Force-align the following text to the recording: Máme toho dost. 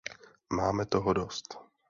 Máme 0.53 0.85
toho 0.85 1.13
dost. 1.13 1.53